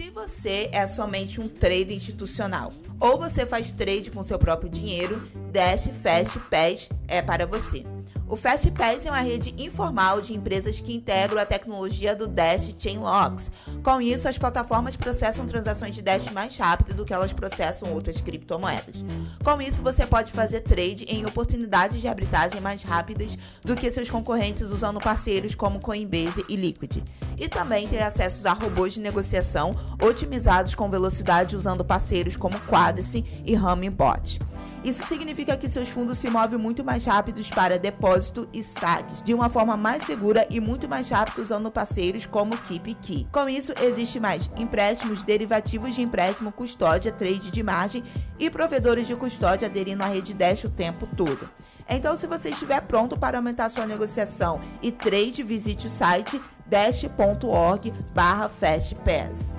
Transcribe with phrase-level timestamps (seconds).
[0.00, 5.20] Se você é somente um trader institucional ou você faz trade com seu próprio dinheiro,
[5.52, 7.84] Dash Fast Pass é para você.
[8.30, 12.98] O FastPass é uma rede informal de empresas que integram a tecnologia do Dash Chain
[12.98, 13.50] Locks.
[13.82, 18.20] Com isso, as plataformas processam transações de Dash mais rápido do que elas processam outras
[18.20, 19.04] criptomoedas.
[19.42, 24.08] Com isso, você pode fazer trade em oportunidades de arbitragem mais rápidas do que seus
[24.08, 27.02] concorrentes usando parceiros como Coinbase e Liquid.
[27.36, 33.24] E também ter acesso a robôs de negociação otimizados com velocidade usando parceiros como Quadrice
[33.44, 34.38] e Hummingbot.
[34.82, 39.34] Isso significa que seus fundos se movem muito mais rápidos para depósito e saques, de
[39.34, 43.28] uma forma mais segura e muito mais rápido usando parceiros como Keep Key.
[43.30, 48.02] Com isso, existe mais empréstimos derivativos de empréstimo, custódia, trade de margem
[48.38, 51.50] e provedores de custódia aderindo à rede Dash o tempo todo.
[51.86, 59.58] Então, se você estiver pronto para aumentar sua negociação e trade, visite o site dash.org/fastpass.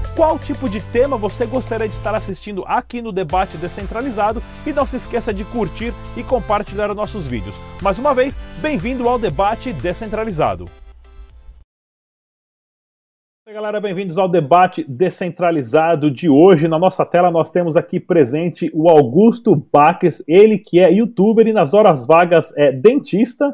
[0.15, 4.85] qual tipo de tema você gostaria de estar assistindo aqui no Debate Descentralizado e não
[4.85, 7.59] se esqueça de curtir e compartilhar nossos vídeos.
[7.81, 10.65] Mais uma vez, bem-vindo ao Debate Descentralizado.
[13.47, 16.67] Oi, galera, bem-vindos ao debate descentralizado de hoje.
[16.67, 21.51] Na nossa tela nós temos aqui presente o Augusto Baques, ele que é youtuber e
[21.51, 23.53] nas horas vagas é dentista.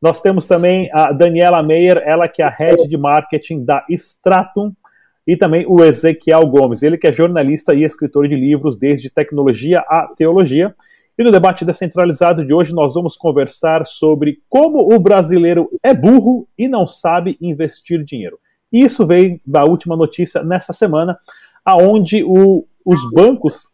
[0.00, 4.72] Nós temos também a Daniela Meyer, ela que é a head de marketing da Stratum
[5.26, 9.80] e também o Ezequiel Gomes, ele que é jornalista e escritor de livros desde tecnologia
[9.80, 10.74] a teologia.
[11.16, 16.46] E no debate descentralizado de hoje nós vamos conversar sobre como o brasileiro é burro
[16.58, 18.38] e não sabe investir dinheiro.
[18.72, 21.16] Isso veio da última notícia nessa semana,
[21.64, 23.68] aonde o, os bancos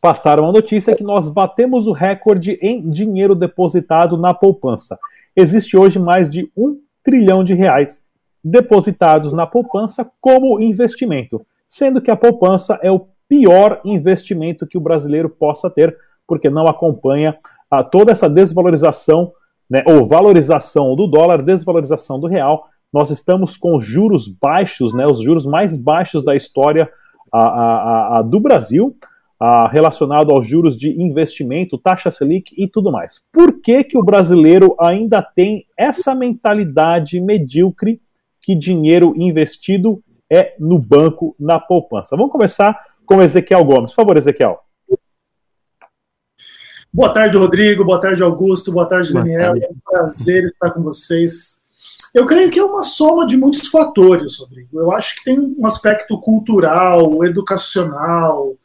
[0.00, 4.98] passaram a notícia que nós batemos o recorde em dinheiro depositado na poupança.
[5.34, 8.04] Existe hoje mais de um trilhão de reais
[8.42, 14.80] depositados na poupança como investimento, sendo que a poupança é o pior investimento que o
[14.80, 15.96] brasileiro possa ter,
[16.26, 17.38] porque não acompanha
[17.70, 19.32] a, toda essa desvalorização,
[19.68, 22.66] né, ou valorização do dólar, desvalorização do real.
[22.92, 26.90] Nós estamos com juros baixos, né, os juros mais baixos da história
[27.32, 28.96] a, a, do Brasil,
[29.70, 33.24] relacionado aos juros de investimento, taxa Selic e tudo mais.
[33.32, 38.00] Por que, que o brasileiro ainda tem essa mentalidade medíocre
[38.40, 42.16] que dinheiro investido é no banco, na poupança.
[42.16, 43.90] Vamos começar com Ezequiel Gomes.
[43.90, 44.60] Por favor, Ezequiel.
[46.92, 47.84] Boa tarde, Rodrigo.
[47.84, 48.72] Boa tarde, Augusto.
[48.72, 49.54] Boa tarde, Daniel.
[49.56, 51.60] É um prazer estar com vocês.
[52.12, 54.80] Eu creio que é uma soma de muitos fatores, Rodrigo.
[54.80, 58.56] Eu acho que tem um aspecto cultural, educacional.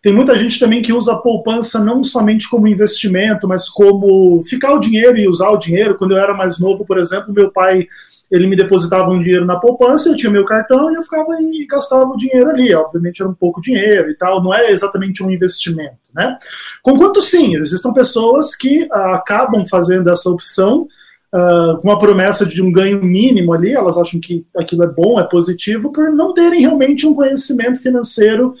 [0.00, 4.72] Tem muita gente também que usa a poupança não somente como investimento, mas como ficar
[4.72, 5.96] o dinheiro e usar o dinheiro.
[5.96, 7.86] Quando eu era mais novo, por exemplo, meu pai
[8.30, 11.66] ele me depositava um dinheiro na poupança, eu tinha meu cartão e eu ficava e
[11.66, 12.74] gastava o dinheiro ali.
[12.74, 16.36] Obviamente era um pouco dinheiro e tal, não é exatamente um investimento, né?
[16.82, 20.88] Conquanto sim, existem pessoas que uh, acabam fazendo essa opção
[21.34, 25.20] uh, com a promessa de um ganho mínimo ali, elas acham que aquilo é bom,
[25.20, 28.54] é positivo, por não terem realmente um conhecimento financeiro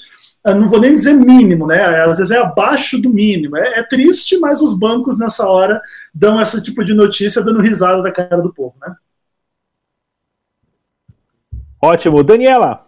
[0.46, 1.82] uh, não vou nem dizer mínimo, né?
[2.02, 3.56] Às vezes é abaixo do mínimo.
[3.56, 5.80] É, é, triste, mas os bancos nessa hora
[6.14, 8.94] dão esse tipo de notícia dando risada da cara do povo, né?
[11.84, 12.22] Ótimo.
[12.24, 12.86] Daniela.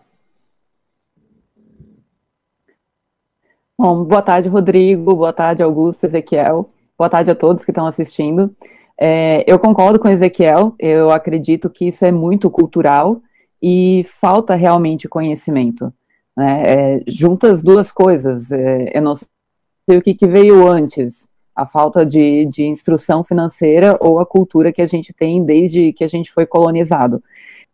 [3.79, 5.15] Bom, boa tarde, Rodrigo.
[5.15, 6.71] Boa tarde, Augusto, Ezequiel.
[6.97, 8.57] Boa tarde a todos que estão assistindo.
[8.99, 10.75] É, eu concordo com o Ezequiel.
[10.79, 13.21] Eu acredito que isso é muito cultural
[13.63, 15.93] e falta realmente conhecimento.
[16.35, 16.63] Né?
[16.65, 18.51] É, juntas duas coisas.
[18.51, 23.99] É, eu não sei o que, que veio antes, a falta de, de, instrução financeira
[24.01, 27.23] ou a cultura que a gente tem desde que a gente foi colonizado.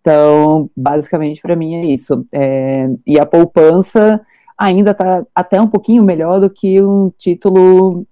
[0.02, 2.26] Então, basicamente, para mim é isso.
[2.32, 4.20] É, e a poupança
[4.58, 8.04] ainda está até um pouquinho melhor do que um título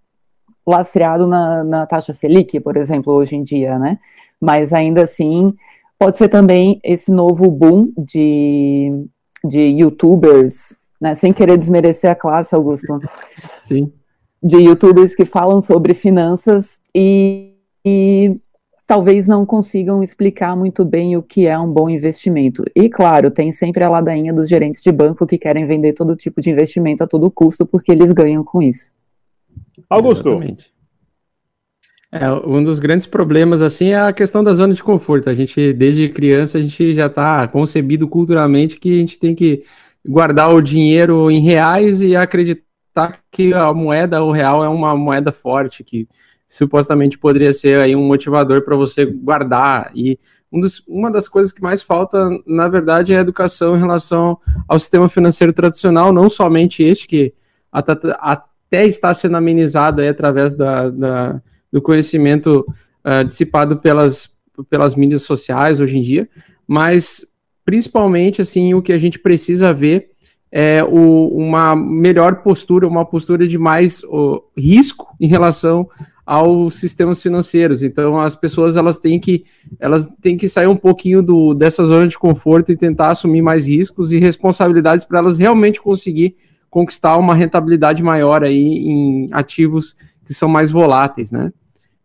[0.65, 3.99] lastreado na, na, taxa Selic, por exemplo, hoje em dia, né?
[4.41, 5.53] Mas ainda assim,
[5.99, 9.05] pode ser também esse novo boom de,
[9.45, 11.17] de youtubers, né?
[11.17, 13.01] Sem querer desmerecer a classe, Augusto.
[13.61, 13.93] Sim.
[14.41, 17.53] De youtubers que falam sobre finanças e,
[17.85, 18.39] e
[18.91, 22.65] talvez não consigam explicar muito bem o que é um bom investimento.
[22.75, 26.41] E, claro, tem sempre a ladainha dos gerentes de banco que querem vender todo tipo
[26.41, 28.93] de investimento a todo custo, porque eles ganham com isso.
[29.89, 30.31] Augusto.
[30.31, 30.73] Exatamente.
[32.11, 35.31] É, um dos grandes problemas, assim, é a questão da zona de conforto.
[35.31, 39.63] A gente, desde criança, a gente já está concebido culturalmente que a gente tem que
[40.05, 45.31] guardar o dinheiro em reais e acreditar que a moeda, o real, é uma moeda
[45.31, 46.09] forte, que
[46.51, 49.93] supostamente poderia ser aí um motivador para você guardar.
[49.95, 50.19] E
[50.51, 54.37] um dos, uma das coisas que mais falta, na verdade, é a educação em relação
[54.67, 57.33] ao sistema financeiro tradicional, não somente este, que
[57.71, 62.67] até está sendo amenizado aí através da, da do conhecimento
[63.05, 64.37] uh, dissipado pelas,
[64.69, 66.29] pelas mídias sociais hoje em dia,
[66.67, 67.25] mas
[67.65, 70.11] principalmente assim o que a gente precisa ver
[70.51, 74.03] é o, uma melhor postura, uma postura de mais
[74.59, 75.89] risco em relação
[76.31, 77.83] aos sistemas financeiros.
[77.83, 79.43] Então as pessoas elas têm que
[79.81, 83.67] elas têm que sair um pouquinho do, dessa zona de conforto e tentar assumir mais
[83.67, 86.37] riscos e responsabilidades para elas realmente conseguir
[86.71, 91.53] conquistar uma rentabilidade maior aí em ativos que são mais voláteis, né?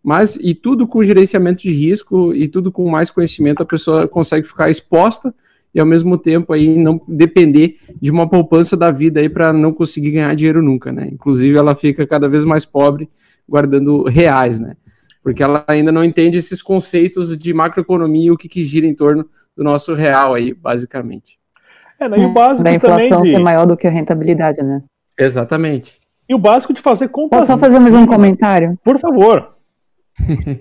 [0.01, 4.48] Mas e tudo com gerenciamento de risco e tudo com mais conhecimento a pessoa consegue
[4.48, 5.36] ficar exposta
[5.71, 9.71] e ao mesmo tempo aí não depender de uma poupança da vida aí para não
[9.71, 11.10] conseguir ganhar dinheiro nunca, né?
[11.12, 13.07] Inclusive ela fica cada vez mais pobre
[13.47, 14.75] guardando reais, né?
[15.24, 18.94] Porque ela ainda não entende esses conceitos de macroeconomia e o que, que gira em
[18.94, 21.39] torno do nosso real aí, basicamente.
[22.00, 22.19] É, né?
[22.19, 23.31] E o básico da inflação de...
[23.31, 24.83] ser maior do que a rentabilidade, né?
[25.18, 26.00] Exatamente.
[26.27, 27.39] E o básico de fazer contas.
[27.39, 28.77] Posso só fazer mais um comentário?
[28.83, 29.56] Por favor.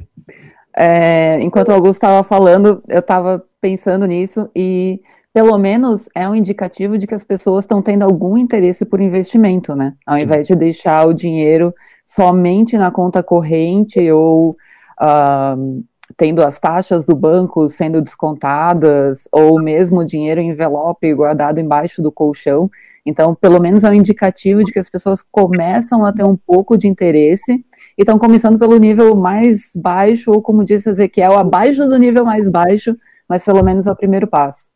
[0.76, 5.00] é, enquanto o Augusto estava falando, eu estava pensando nisso e
[5.34, 9.74] pelo menos é um indicativo de que as pessoas estão tendo algum interesse por investimento,
[9.74, 9.94] né?
[10.06, 15.84] Ao invés de deixar o dinheiro somente na conta corrente ou uh,
[16.16, 22.00] tendo as taxas do banco sendo descontadas, ou mesmo o dinheiro em envelope guardado embaixo
[22.00, 22.70] do colchão.
[23.04, 26.78] Então, pelo menos é um indicativo de que as pessoas começam a ter um pouco
[26.78, 27.64] de interesse e
[27.98, 32.48] estão começando pelo nível mais baixo, ou como disse o Ezequiel, abaixo do nível mais
[32.48, 32.96] baixo,
[33.28, 34.73] mas pelo menos é o primeiro passo.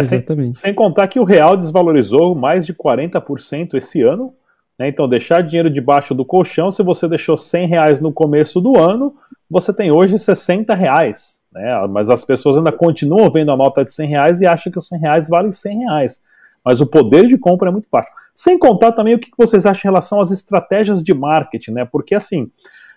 [0.00, 4.32] É, sem, sem contar que o real desvalorizou mais de 40% esse ano,
[4.78, 4.88] né?
[4.88, 9.14] Então, deixar dinheiro debaixo do colchão, se você deixou 100 reais no começo do ano,
[9.50, 11.40] você tem hoje 60 reais.
[11.52, 11.86] Né?
[11.88, 14.88] Mas as pessoas ainda continuam vendo a nota de 100 reais e acham que os
[14.88, 16.20] 100 reais valem 100 reais.
[16.64, 18.10] Mas o poder de compra é muito baixo.
[18.34, 21.84] Sem contar também o que vocês acham em relação às estratégias de marketing, né?
[21.84, 22.50] Porque assim,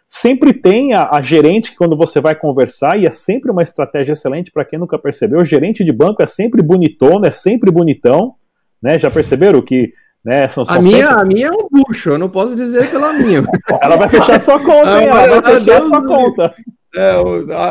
[0.09, 4.13] sempre tem a, a gerente que quando você vai conversar, e é sempre uma estratégia
[4.13, 8.33] excelente para quem nunca percebeu, o gerente de banco é sempre bonitona, é sempre bonitão,
[8.81, 8.97] né?
[8.97, 9.93] Já perceberam que
[10.25, 10.49] né?
[10.49, 11.21] São, são a, minha, sempre...
[11.21, 13.43] a minha é um bucho, eu não posso dizer pela minha.
[13.81, 15.07] ela vai fechar sua conta, hein?
[15.07, 16.53] Ela vai fechar sua conta.
[16.95, 17.13] É,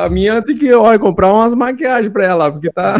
[0.04, 2.96] a minha tem que olha, comprar umas maquiagens para ela, porque tá.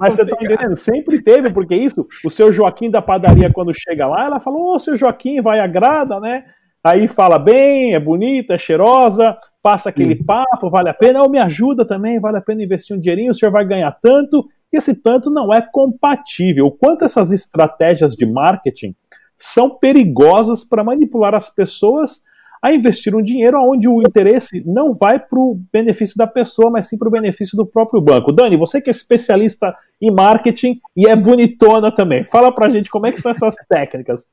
[0.00, 0.76] Mas você tá entendendo?
[0.76, 4.78] Sempre teve, porque isso, o seu Joaquim da padaria, quando chega lá, ela falou: Ô,
[4.78, 6.44] seu Joaquim, vai agrada, né?
[6.84, 10.24] Aí fala bem, é bonita, é cheirosa, passa aquele hum.
[10.26, 13.34] papo, vale a pena, ou me ajuda também, vale a pena investir um dinheirinho, o
[13.34, 16.66] senhor vai ganhar tanto, e esse tanto não é compatível.
[16.66, 18.94] O quanto essas estratégias de marketing
[19.34, 22.22] são perigosas para manipular as pessoas
[22.62, 26.86] a investir um dinheiro onde o interesse não vai para o benefício da pessoa, mas
[26.86, 28.32] sim para o benefício do próprio banco.
[28.32, 32.90] Dani, você que é especialista em marketing e é bonitona também, fala para a gente
[32.90, 34.26] como é que são essas técnicas.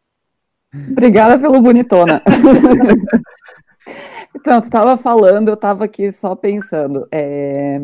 [0.73, 2.21] Obrigada pelo bonitona.
[4.33, 7.07] Então, tu estava falando, eu estava aqui só pensando.
[7.11, 7.81] É...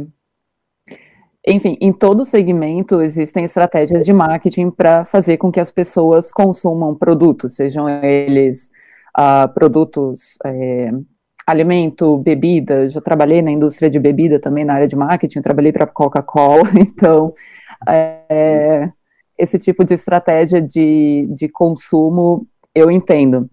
[1.46, 6.94] Enfim, em todo segmento existem estratégias de marketing para fazer com que as pessoas consumam
[6.96, 8.70] produtos, sejam eles
[9.18, 10.92] uh, produtos, é,
[11.46, 12.90] alimento, bebida.
[12.90, 17.34] Já trabalhei na indústria de bebida também, na área de marketing, trabalhei para Coca-Cola, então
[17.88, 18.92] é,
[19.38, 22.46] esse tipo de estratégia de, de consumo
[22.78, 23.50] eu entendo.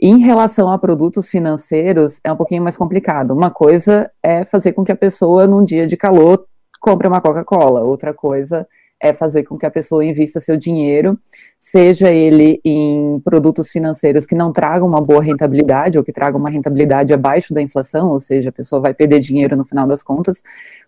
[0.00, 3.32] Em relação a produtos financeiros, é um pouquinho mais complicado.
[3.32, 6.46] Uma coisa é fazer com que a pessoa, num dia de calor,
[6.80, 7.82] compre uma Coca-Cola.
[7.82, 8.66] Outra coisa
[9.00, 11.18] é fazer com que a pessoa invista seu dinheiro,
[11.58, 16.50] seja ele em produtos financeiros que não tragam uma boa rentabilidade ou que tragam uma
[16.50, 20.42] rentabilidade abaixo da inflação, ou seja, a pessoa vai perder dinheiro no final das contas,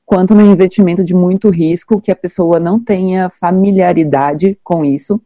[0.04, 5.20] quanto no investimento de muito risco que a pessoa não tenha familiaridade com isso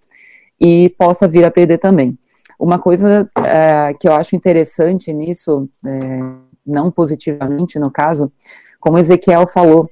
[0.61, 2.17] e possa vir a perder também.
[2.59, 6.21] Uma coisa é, que eu acho interessante nisso, é,
[6.67, 8.33] não positivamente no caso,
[8.81, 9.85] como Ezequiel falou,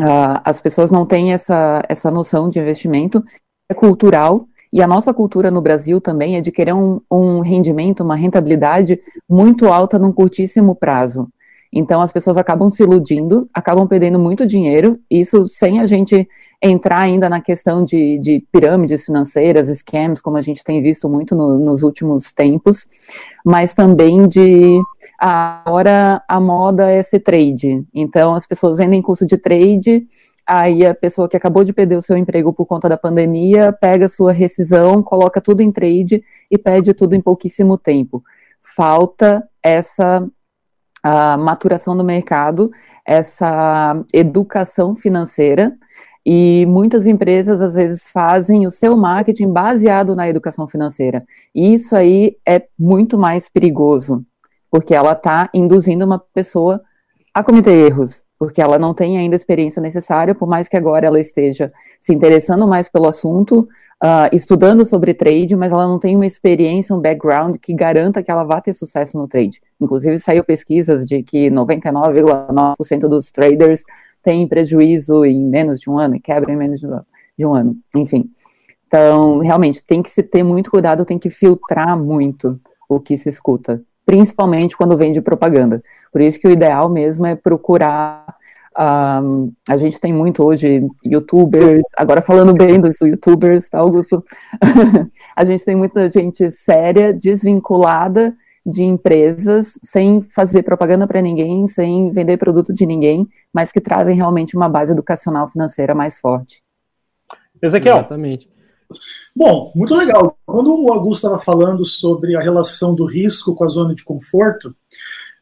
[0.00, 3.22] uh, as pessoas não têm essa, essa noção de investimento,
[3.70, 8.02] é cultural, e a nossa cultura no Brasil também é de querer um, um rendimento,
[8.02, 8.98] uma rentabilidade
[9.28, 11.28] muito alta num curtíssimo prazo.
[11.72, 16.28] Então as pessoas acabam se iludindo, acabam perdendo muito dinheiro, isso sem a gente
[16.62, 21.34] entrar ainda na questão de, de pirâmides financeiras, scams, como a gente tem visto muito
[21.34, 22.86] no, nos últimos tempos,
[23.44, 24.80] mas também de
[25.18, 27.84] agora a moda é ser trade.
[27.92, 30.06] Então as pessoas vendem curso de trade,
[30.46, 34.06] aí a pessoa que acabou de perder o seu emprego por conta da pandemia pega
[34.06, 38.22] sua rescisão, coloca tudo em trade e pede tudo em pouquíssimo tempo.
[38.76, 40.24] Falta essa
[41.40, 42.70] maturação do mercado,
[43.04, 45.76] essa educação financeira
[46.24, 51.24] e muitas empresas, às vezes, fazem o seu marketing baseado na educação financeira.
[51.54, 54.24] E isso aí é muito mais perigoso,
[54.70, 56.80] porque ela está induzindo uma pessoa
[57.34, 61.06] a cometer erros, porque ela não tem ainda a experiência necessária, por mais que agora
[61.06, 63.60] ela esteja se interessando mais pelo assunto,
[64.02, 68.30] uh, estudando sobre trade, mas ela não tem uma experiência, um background que garanta que
[68.30, 69.62] ela vá ter sucesso no trade.
[69.80, 73.82] Inclusive, saiu pesquisas de que 99,9% dos traders
[74.22, 78.30] tem prejuízo em menos de um ano e quebra em menos de um ano, enfim.
[78.86, 83.28] Então, realmente, tem que se ter muito cuidado, tem que filtrar muito o que se
[83.28, 85.82] escuta, principalmente quando vem de propaganda.
[86.12, 88.36] Por isso que o ideal mesmo é procurar.
[88.78, 94.24] Um, a gente tem muito hoje youtubers, agora falando bem dos youtubers, tá, Augusto?
[95.36, 102.10] a gente tem muita gente séria, desvinculada de empresas sem fazer propaganda para ninguém, sem
[102.10, 106.62] vender produto de ninguém, mas que trazem realmente uma base educacional financeira mais forte.
[107.60, 107.96] Ezequiel.
[107.98, 108.50] Exatamente.
[109.34, 110.36] Bom, muito legal.
[110.44, 114.74] Quando o Augusto estava falando sobre a relação do risco com a zona de conforto,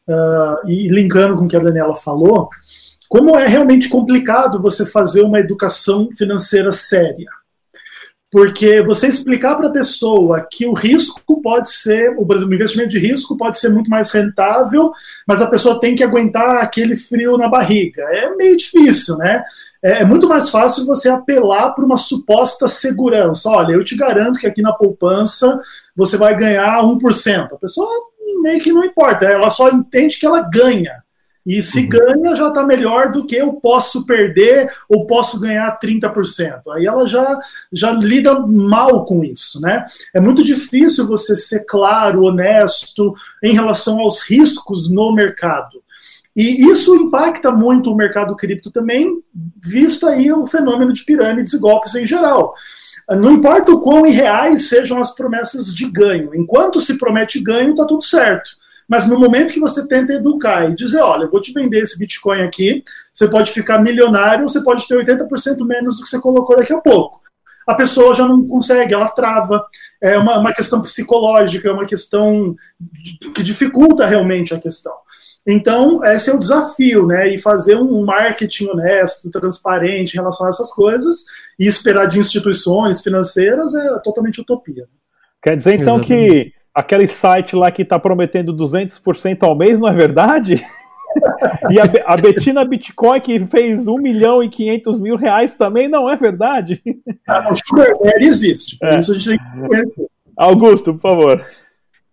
[0.07, 2.49] uh, e linkando com o que a Daniela falou,
[3.09, 7.29] como é realmente complicado você fazer uma educação financeira séria.
[8.31, 13.35] Porque você explicar para a pessoa que o risco pode ser, o investimento de risco
[13.35, 14.93] pode ser muito mais rentável,
[15.27, 18.01] mas a pessoa tem que aguentar aquele frio na barriga.
[18.03, 19.43] É meio difícil, né?
[19.83, 23.49] É, é muito mais fácil você apelar para uma suposta segurança.
[23.49, 25.59] Olha, eu te garanto que aqui na poupança
[25.93, 27.51] você vai ganhar 1%.
[27.51, 27.89] A pessoa
[28.41, 31.03] meio que não importa, ela só entende que ela ganha.
[31.45, 31.89] E se uhum.
[31.89, 36.61] ganha, já está melhor do que eu posso perder ou posso ganhar 30%.
[36.73, 37.39] Aí ela já,
[37.71, 39.85] já lida mal com isso, né?
[40.13, 45.81] É muito difícil você ser claro, honesto em relação aos riscos no mercado.
[46.35, 49.21] E isso impacta muito o mercado cripto também,
[49.61, 52.53] visto aí o fenômeno de pirâmides e golpes em geral.
[53.09, 57.85] Não importa o quão irreais sejam as promessas de ganho, enquanto se promete ganho, está
[57.85, 58.51] tudo certo.
[58.91, 61.97] Mas no momento que você tenta educar e dizer, olha, eu vou te vender esse
[61.97, 62.83] Bitcoin aqui,
[63.13, 66.81] você pode ficar milionário, você pode ter 80% menos do que você colocou daqui a
[66.81, 67.21] pouco.
[67.65, 69.65] A pessoa já não consegue, ela trava.
[70.01, 72.53] É uma, uma questão psicológica, é uma questão
[73.33, 74.93] que dificulta realmente a questão.
[75.47, 77.29] Então, esse é o desafio, né?
[77.29, 81.23] E fazer um marketing honesto, transparente em relação a essas coisas
[81.57, 84.85] e esperar de instituições financeiras é totalmente utopia.
[85.41, 86.51] Quer dizer, então, Exatamente.
[86.51, 90.63] que aquele site lá que está prometendo 200% ao mês, não é verdade?
[91.69, 96.09] e a, a Betina Bitcoin, que fez 1 milhão e 500 mil reais, também não
[96.09, 96.81] é verdade?
[97.27, 98.99] Ah, o Sugar Daddy existe, é.
[98.99, 101.45] isso a gente tem que Augusto, por favor.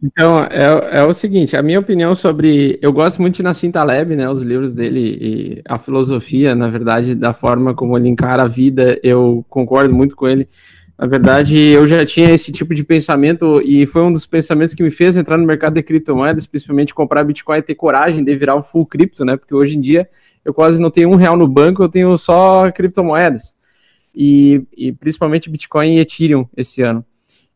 [0.02, 2.78] Então, é, é o seguinte, a minha opinião sobre...
[2.80, 7.14] Eu gosto muito de Nassim Taleb, né, os livros dele e a filosofia, na verdade,
[7.14, 10.48] da forma como ele encara a vida, eu concordo muito com ele.
[10.98, 14.82] Na verdade, eu já tinha esse tipo de pensamento e foi um dos pensamentos que
[14.82, 18.56] me fez entrar no mercado de criptomoedas, principalmente comprar Bitcoin e ter coragem de virar
[18.56, 19.36] o full cripto, né?
[19.36, 20.08] Porque hoje em dia
[20.44, 23.54] eu quase não tenho um real no banco, eu tenho só criptomoedas.
[24.12, 27.04] E, e principalmente Bitcoin e Ethereum esse ano.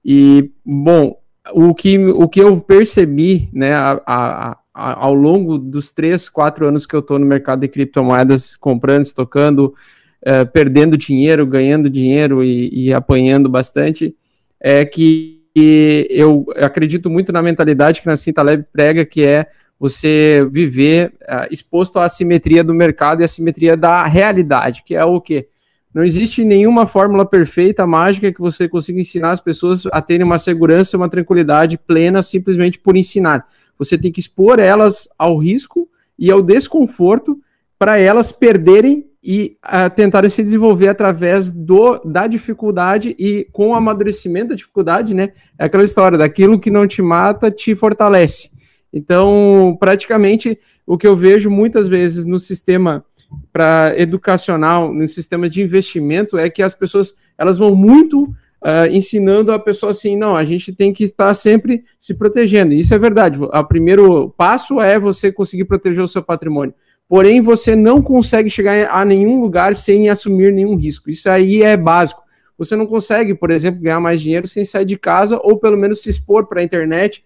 [0.04, 1.18] E, bom,
[1.52, 6.64] o que, o que eu percebi, né, a, a, a, ao longo dos três, quatro
[6.68, 9.74] anos que eu estou no mercado de criptomoedas, comprando, estocando,
[10.22, 14.14] uh, perdendo dinheiro, ganhando dinheiro e, e apanhando bastante,
[14.60, 19.46] é que eu acredito muito na mentalidade que Nassim Taleb prega, que é
[19.78, 25.04] você viver uh, exposto à assimetria do mercado e à assimetria da realidade, que é
[25.04, 25.48] o quê?
[25.92, 30.38] Não existe nenhuma fórmula perfeita, mágica, que você consiga ensinar as pessoas a terem uma
[30.38, 33.46] segurança uma tranquilidade plena simplesmente por ensinar.
[33.78, 35.88] Você tem que expor elas ao risco
[36.18, 37.38] e ao desconforto
[37.82, 43.74] para elas perderem e uh, tentarem se desenvolver através do, da dificuldade e com o
[43.74, 45.32] amadurecimento da dificuldade, né?
[45.58, 48.52] É aquela história, daquilo que não te mata te fortalece.
[48.92, 53.04] Então, praticamente, o que eu vejo muitas vezes no sistema
[53.52, 59.50] para educacional, no sistema de investimento, é que as pessoas elas vão muito uh, ensinando
[59.50, 62.74] a pessoa assim, não, a gente tem que estar sempre se protegendo.
[62.74, 63.40] Isso é verdade.
[63.42, 66.72] O primeiro passo é você conseguir proteger o seu patrimônio.
[67.12, 71.10] Porém, você não consegue chegar a nenhum lugar sem assumir nenhum risco.
[71.10, 72.22] Isso aí é básico.
[72.56, 76.02] Você não consegue, por exemplo, ganhar mais dinheiro sem sair de casa ou pelo menos
[76.02, 77.22] se expor para a internet.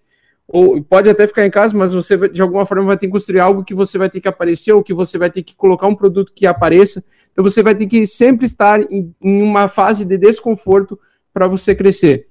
[0.49, 3.39] Ou pode até ficar em casa, mas você de alguma forma vai ter que construir
[3.39, 5.95] algo que você vai ter que aparecer ou que você vai ter que colocar um
[5.95, 7.05] produto que apareça.
[7.31, 10.99] Então você vai ter que sempre estar em, em uma fase de desconforto
[11.33, 12.27] para você crescer.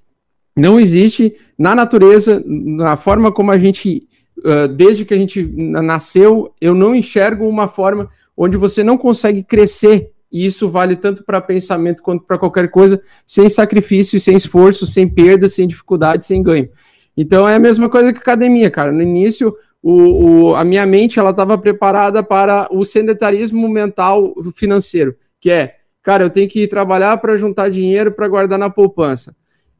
[0.57, 6.53] Não existe na natureza, na forma como a gente, uh, desde que a gente nasceu,
[6.59, 10.11] eu não enxergo uma forma onde você não consegue crescer.
[10.31, 15.07] E isso vale tanto para pensamento quanto para qualquer coisa, sem sacrifício, sem esforço, sem
[15.07, 16.69] perda, sem dificuldade, sem ganho.
[17.15, 18.91] Então é a mesma coisa que academia, cara.
[18.91, 19.91] No início, o,
[20.49, 25.75] o, a minha mente ela estava preparada para o sedentarismo mental financeiro, que é
[26.05, 29.35] cara, eu tenho que trabalhar para juntar dinheiro para guardar na poupança.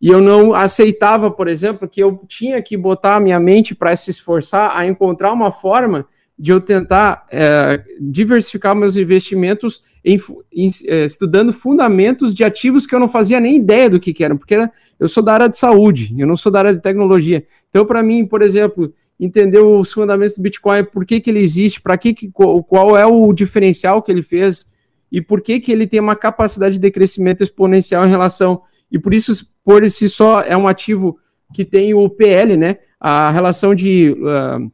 [0.06, 3.96] E eu não aceitava, por exemplo, que eu tinha que botar a minha mente para
[3.96, 6.06] se esforçar a encontrar uma forma
[6.38, 10.22] de eu tentar é, diversificar meus investimentos em,
[10.54, 14.24] em, é, estudando fundamentos de ativos que eu não fazia nem ideia do que, que
[14.24, 14.70] eram, porque
[15.00, 17.44] eu sou da área de saúde, eu não sou da área de tecnologia.
[17.72, 21.82] Então, para mim, por exemplo, entender os fundamentos do Bitcoin, por que, que ele existe,
[21.82, 24.68] para que, que qual é o diferencial que ele fez,
[25.12, 28.62] e por que, que ele tem uma capacidade de crescimento exponencial em relação.
[28.92, 31.18] E por isso, por si só, é um ativo
[31.54, 32.78] que tem o PL, né?
[33.00, 34.72] A relação de uh,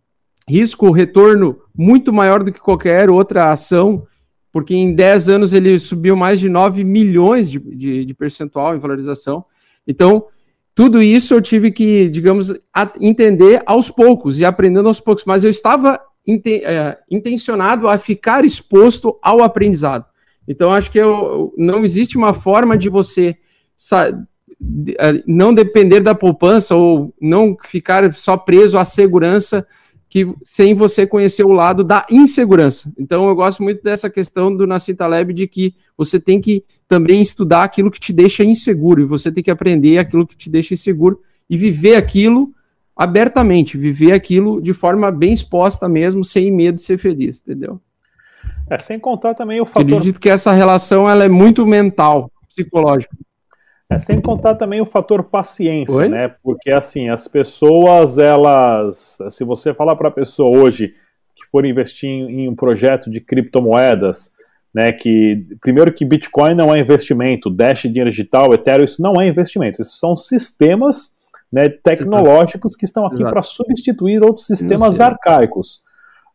[0.47, 4.05] risco-retorno muito maior do que qualquer outra ação,
[4.51, 8.79] porque em 10 anos ele subiu mais de 9 milhões de, de, de percentual em
[8.79, 9.45] valorização.
[9.87, 10.25] Então,
[10.73, 12.53] tudo isso eu tive que, digamos,
[12.99, 19.17] entender aos poucos e aprendendo aos poucos, mas eu estava é, intencionado a ficar exposto
[19.21, 20.05] ao aprendizado.
[20.47, 23.37] Então, acho que eu, não existe uma forma de você
[25.25, 29.65] não depender da poupança ou não ficar só preso à segurança
[30.07, 32.91] que sem você conhecer o lado da insegurança.
[32.99, 37.21] Então, eu gosto muito dessa questão do Nassim Taleb de que você tem que também
[37.21, 40.73] estudar aquilo que te deixa inseguro e você tem que aprender aquilo que te deixa
[40.73, 42.53] inseguro e viver aquilo
[42.93, 47.79] abertamente, viver aquilo de forma bem exposta mesmo, sem medo de ser feliz, entendeu?
[48.69, 49.81] É, sem contar também o fator.
[49.81, 53.15] Acredito que essa relação ela é muito mental, psicológica.
[53.91, 56.07] É, sem contar também o fator paciência, Oi?
[56.07, 56.33] né?
[56.41, 59.17] Porque assim, as pessoas, elas.
[59.29, 60.95] Se você falar para a pessoa hoje
[61.35, 64.31] que for investir em, em um projeto de criptomoedas,
[64.73, 64.93] né?
[64.93, 69.81] Que primeiro que Bitcoin não é investimento, Dash dinheiro digital, Ethereum, isso não é investimento.
[69.81, 71.13] Isso são sistemas
[71.51, 75.83] né, tecnológicos que estão aqui para substituir outros sistemas arcaicos.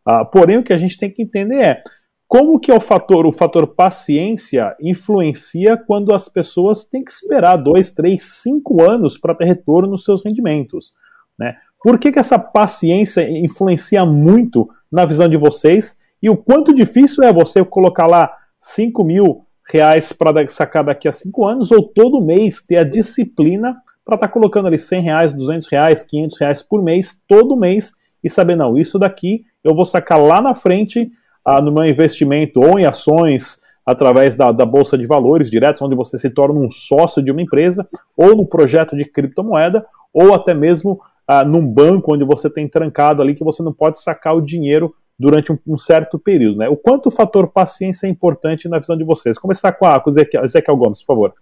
[0.05, 1.83] Ah, porém, o que a gente tem que entender é
[2.29, 7.57] como que é o fator, o fator paciência influencia quando as pessoas têm que esperar
[7.57, 10.93] dois, três, cinco anos para ter retorno nos seus rendimentos?
[11.39, 11.55] Né?
[11.83, 17.23] Por que, que essa paciência influencia muito na visão de vocês e o quanto difícil
[17.23, 22.25] é você colocar lá 5 mil reais para sacar daqui a cinco anos ou todo
[22.25, 26.63] mês ter a disciplina para estar tá colocando ali 100 reais, 200 reais, 500 reais
[26.63, 31.11] por mês, todo mês e saber, não, isso daqui eu vou sacar lá na frente
[31.47, 35.95] ah, no meu investimento ou em ações através da, da, Bolsa de Valores diretos, onde
[35.95, 40.53] você se torna um sócio de uma empresa, ou no projeto de criptomoeda, ou até
[40.53, 44.41] mesmo ah, num banco onde você tem trancado ali que você não pode sacar o
[44.41, 46.59] dinheiro durante um, um, certo período.
[46.59, 46.69] Né?
[46.69, 49.39] O quanto o fator paciência é importante na visão de vocês?
[49.39, 51.35] Começar com, a, com Ezequiel Gomes, por favor.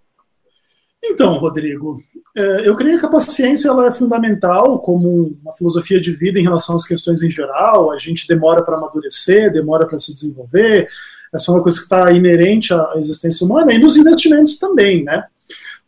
[1.11, 2.03] Então, Rodrigo,
[2.37, 6.43] é, eu creio que a paciência ela é fundamental como uma filosofia de vida em
[6.43, 7.91] relação às questões em geral.
[7.91, 10.89] A gente demora para amadurecer, demora para se desenvolver.
[11.33, 15.25] Essa é uma coisa que está inerente à existência humana e nos investimentos também, né?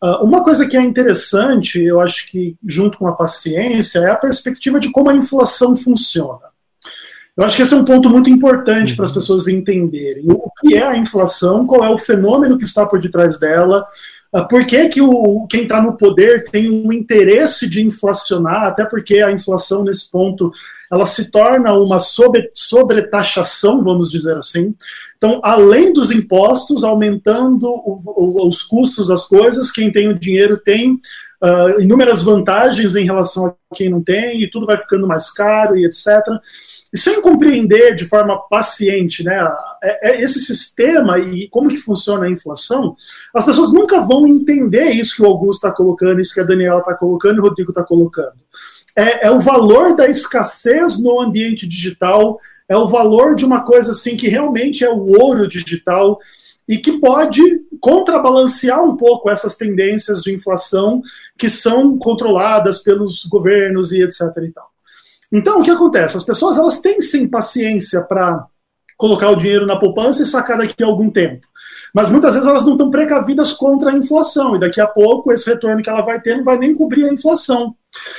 [0.00, 4.16] Ah, uma coisa que é interessante, eu acho que junto com a paciência, é a
[4.16, 6.46] perspectiva de como a inflação funciona.
[7.36, 9.16] Eu acho que esse é um ponto muito importante para as uhum.
[9.16, 13.38] pessoas entenderem o que é a inflação, qual é o fenômeno que está por detrás
[13.38, 13.86] dela,
[14.44, 19.20] por que, que o, quem está no poder tem um interesse de inflacionar, até porque
[19.20, 20.52] a inflação nesse ponto
[20.90, 24.74] ela se torna uma sobre, sobretaxação, vamos dizer assim.
[25.16, 30.58] Então, além dos impostos, aumentando o, o, os custos das coisas, quem tem o dinheiro
[30.58, 31.00] tem
[31.42, 35.76] uh, inúmeras vantagens em relação a quem não tem, e tudo vai ficando mais caro
[35.76, 36.04] e etc
[36.92, 39.36] e sem compreender de forma paciente né,
[39.82, 42.94] é, é esse sistema e como que funciona a inflação,
[43.34, 46.80] as pessoas nunca vão entender isso que o Augusto está colocando, isso que a Daniela
[46.80, 48.36] está colocando e o Rodrigo está colocando.
[48.96, 53.92] É, é, o valor da escassez no ambiente digital, é o valor de uma coisa
[53.92, 56.18] assim que realmente é o ouro digital,
[56.68, 57.40] e que pode
[57.80, 61.00] contrabalancear um pouco essas tendências de inflação
[61.38, 64.22] que são controladas pelos governos e etc.
[64.42, 64.70] E tal.
[65.32, 66.16] Então, o que acontece?
[66.16, 68.46] As pessoas elas têm sim paciência para
[68.96, 71.46] colocar o dinheiro na poupança e sacar daqui a algum tempo.
[71.94, 75.48] Mas muitas vezes elas não estão precavidas contra a inflação, e daqui a pouco esse
[75.48, 77.74] retorno que ela vai ter não vai nem cobrir a inflação.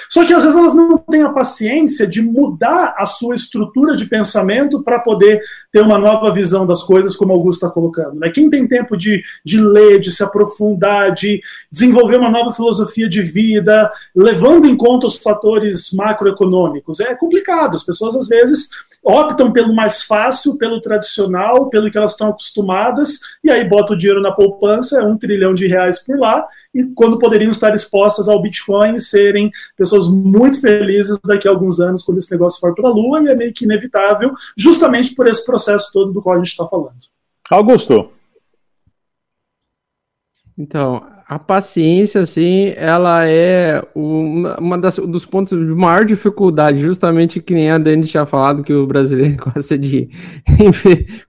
[0.10, 4.06] Só que às vezes elas não têm a paciência de mudar a sua estrutura de
[4.06, 8.20] pensamento para poder ter uma nova visão das coisas, como Augusto está colocando.
[8.20, 8.30] Né?
[8.30, 13.22] Quem tem tempo de, de ler, de se aprofundar, de desenvolver uma nova filosofia de
[13.22, 17.76] vida, levando em conta os fatores macroeconômicos, é complicado.
[17.76, 18.70] As pessoas às vezes
[19.04, 23.98] optam pelo mais fácil, pelo tradicional, pelo que elas estão acostumadas, e aí bota o
[23.98, 28.28] dinheiro na poupança, é um trilhão de reais por lá, e quando poderiam estar expostas
[28.28, 32.76] ao Bitcoin e serem pessoas muito felizes daqui a alguns anos quando esse negócio for
[32.76, 36.36] para a Lua, e é meio que inevitável, justamente por esse processo todo do qual
[36.36, 36.98] a gente está falando.
[37.50, 38.12] Augusto.
[40.58, 47.54] Então, a paciência, assim, ela é uma, das, dos pontos de maior dificuldade, justamente que
[47.54, 50.08] nem a Dani tinha falado, que o brasileiro gosta de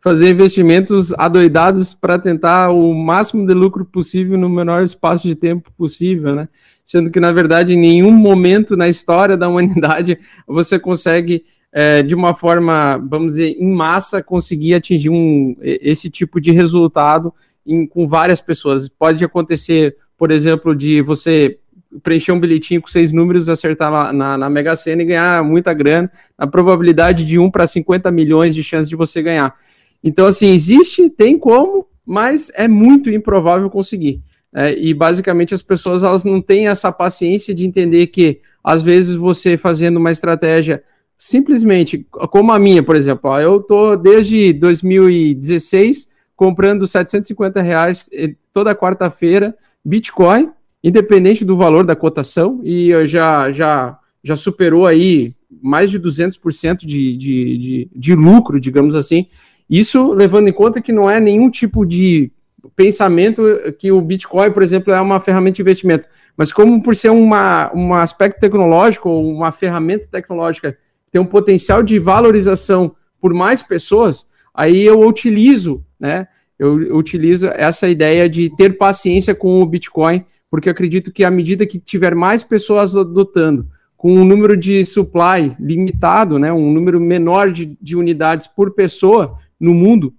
[0.01, 5.73] fazer investimentos adoidados para tentar o máximo de lucro possível no menor espaço de tempo
[5.77, 6.49] possível, né?
[6.85, 12.15] Sendo que, na verdade, em nenhum momento na história da humanidade você consegue, é, de
[12.15, 17.35] uma forma, vamos dizer, em massa, conseguir atingir um, esse tipo de resultado
[17.69, 18.89] em, com várias pessoas.
[18.89, 21.59] Pode acontecer, por exemplo, de você
[22.03, 25.73] preencher um bilhetinho com seis números, acertar lá na, na Mega Sena e ganhar muita
[25.73, 29.55] grana, a probabilidade de 1 para 50 milhões de chance de você ganhar.
[30.03, 34.23] Então, assim, existe, tem como, mas é muito improvável conseguir.
[34.55, 39.15] É, e basicamente as pessoas elas não têm essa paciência de entender que às vezes
[39.15, 40.83] você fazendo uma estratégia
[41.19, 48.09] simplesmente como a minha, por exemplo, ó, eu tô desde 2016 comprando 750 reais
[48.53, 50.53] toda quarta-feira Bitcoin,
[50.85, 57.17] independente do valor da cotação, e já, já, já superou aí mais de 200% de,
[57.17, 59.27] de, de, de lucro, digamos assim.
[59.69, 62.31] Isso levando em conta que não é nenhum tipo de
[62.77, 63.43] pensamento
[63.77, 67.73] que o Bitcoin, por exemplo, é uma ferramenta de investimento, mas como por ser uma,
[67.75, 73.61] um aspecto tecnológico, ou uma ferramenta tecnológica que tem um potencial de valorização por mais
[73.61, 74.25] pessoas,
[74.55, 76.29] aí eu utilizo, né?
[76.59, 81.67] Eu, utilizo essa ideia de ter paciência com o Bitcoin, porque acredito que à medida
[81.67, 87.51] que tiver mais pessoas adotando, com um número de supply limitado, né, um número menor
[87.51, 90.15] de, de unidades por pessoa no mundo,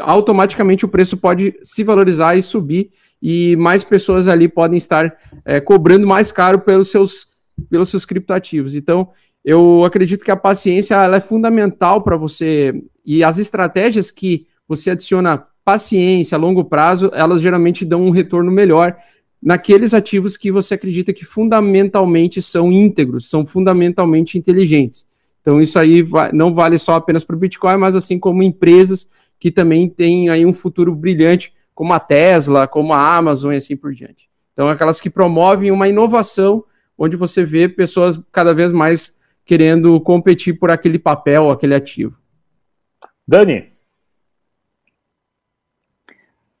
[0.00, 2.90] automaticamente o preço pode se valorizar e subir,
[3.22, 7.28] e mais pessoas ali podem estar é, cobrando mais caro pelos seus,
[7.70, 8.74] pelos seus criptoativos.
[8.74, 9.08] Então,
[9.44, 14.90] eu acredito que a paciência ela é fundamental para você e as estratégias que você
[14.90, 18.96] adiciona paciência, a longo prazo, elas geralmente dão um retorno melhor
[19.42, 25.06] naqueles ativos que você acredita que fundamentalmente são íntegros, são fundamentalmente inteligentes.
[25.42, 29.50] Então isso aí não vale só apenas para o Bitcoin, mas assim como empresas que
[29.50, 33.92] também têm aí um futuro brilhante, como a Tesla, como a Amazon e assim por
[33.92, 34.30] diante.
[34.54, 36.64] Então aquelas que promovem uma inovação
[36.96, 42.16] onde você vê pessoas cada vez mais querendo competir por aquele papel, aquele ativo.
[43.28, 43.73] Dani.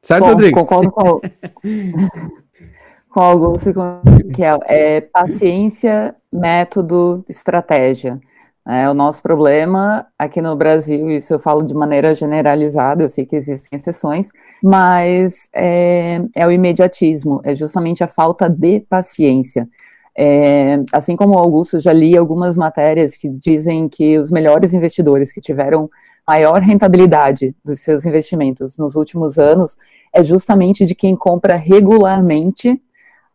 [0.04, 0.60] Certo, Bom, Rodrigo?
[0.60, 1.20] Concordo com,
[3.08, 4.60] com o Augusto e com Miquel.
[4.66, 8.20] É paciência, método, estratégia.
[8.68, 13.24] É, o nosso problema aqui no Brasil, isso eu falo de maneira generalizada, eu sei
[13.26, 14.28] que existem exceções,
[14.62, 19.68] mas é, é o imediatismo, é justamente a falta de paciência.
[20.16, 25.32] É, assim como o Augusto, já li algumas matérias que dizem que os melhores investidores
[25.32, 25.90] que tiveram
[26.26, 29.76] maior rentabilidade dos seus investimentos nos últimos anos
[30.12, 32.80] é justamente de quem compra regularmente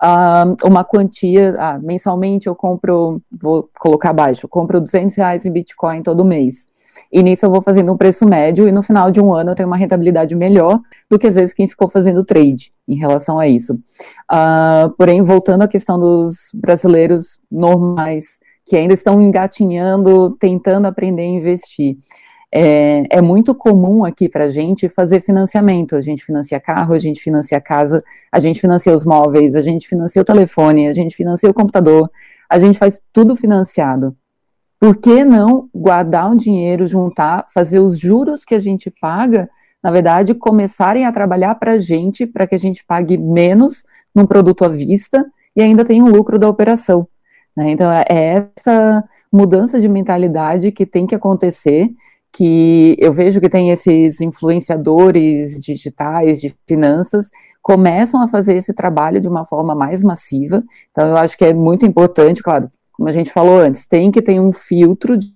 [0.02, 6.02] uh, uma quantia, ah, mensalmente eu compro, vou colocar abaixo, compro 200 reais em Bitcoin
[6.02, 6.68] todo mês.
[7.12, 9.56] E nisso eu vou fazendo um preço médio e no final de um ano eu
[9.56, 13.48] tenho uma rentabilidade melhor do que às vezes quem ficou fazendo trade em relação a
[13.48, 13.74] isso.
[14.32, 21.26] Uh, porém, voltando à questão dos brasileiros normais que ainda estão engatinhando, tentando aprender a
[21.26, 21.98] investir.
[22.52, 25.96] É, é, muito comum aqui para a gente fazer financiamento.
[25.96, 29.88] A gente financia carro, a gente financia casa, a gente financia os móveis, a gente
[29.88, 32.10] financia o telefone, a gente financia o computador,
[32.50, 34.16] a gente faz tudo financiado.
[34.80, 39.50] Por que não guardar um dinheiro, juntar, fazer os juros que a gente paga,
[39.84, 43.84] na verdade, começarem a trabalhar para a gente, para que a gente pague menos
[44.16, 47.08] num produto à vista e ainda tenha o lucro da operação.
[47.56, 47.72] Né?
[47.72, 51.90] Então, é essa mudança de mentalidade que tem que acontecer
[52.32, 57.30] que eu vejo que tem esses influenciadores digitais de finanças
[57.62, 60.64] começam a fazer esse trabalho de uma forma mais massiva.
[60.92, 64.22] Então, eu acho que é muito importante, claro, como a gente falou antes, tem que
[64.22, 65.34] ter um filtro de,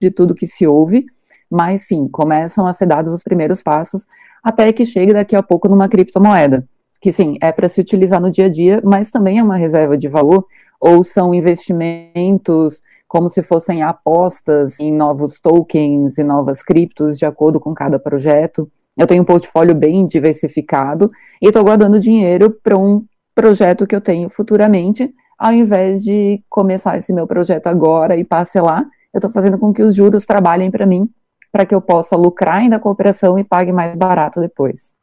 [0.00, 1.04] de tudo que se ouve,
[1.50, 4.06] mas sim, começam a ser dados os primeiros passos
[4.42, 6.66] até que chegue daqui a pouco numa criptomoeda,
[7.00, 9.96] que sim, é para se utilizar no dia a dia, mas também é uma reserva
[9.96, 10.46] de valor,
[10.80, 17.60] ou são investimentos como se fossem apostas em novos tokens e novas criptos de acordo
[17.60, 18.70] com cada projeto.
[18.96, 24.00] Eu tenho um portfólio bem diversificado e estou guardando dinheiro para um projeto que eu
[24.00, 29.58] tenho futuramente, ao invés de começar esse meu projeto agora e parcelar, eu estou fazendo
[29.58, 31.08] com que os juros trabalhem para mim,
[31.52, 34.95] para que eu possa lucrar ainda com a operação e pague mais barato depois.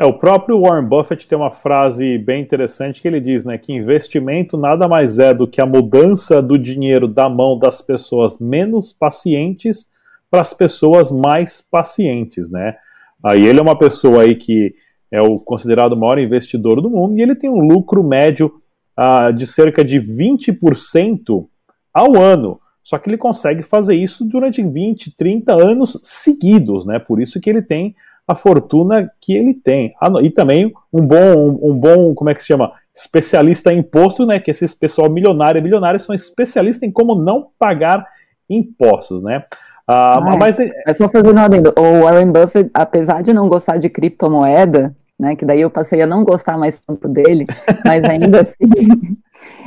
[0.00, 3.70] É, o próprio Warren Buffett tem uma frase bem interessante que ele diz, né, que
[3.70, 8.94] investimento nada mais é do que a mudança do dinheiro da mão das pessoas menos
[8.94, 9.90] pacientes
[10.30, 12.76] para as pessoas mais pacientes, né?
[13.22, 14.74] Aí ele é uma pessoa aí que
[15.12, 18.54] é o considerado o maior investidor do mundo e ele tem um lucro médio
[18.98, 21.46] uh, de cerca de 20%
[21.92, 22.58] ao ano.
[22.82, 26.98] Só que ele consegue fazer isso durante 20, 30 anos seguidos, né?
[26.98, 27.94] Por isso que ele tem
[28.30, 29.94] a fortuna que ele tem.
[30.00, 32.72] Ah, e também um bom, um bom, como é que se chama?
[32.94, 34.38] Especialista em imposto, né?
[34.38, 38.06] Que esses pessoal milionário e milionários são especialistas em como não pagar
[38.48, 39.44] impostos, né?
[39.86, 41.72] Ah, ah, mas é, é só fazer um adendo.
[41.76, 46.06] O Warren Buffett, apesar de não gostar de criptomoeda, né, que daí eu passei a
[46.06, 47.46] não gostar mais tanto dele,
[47.84, 48.66] mas ainda assim,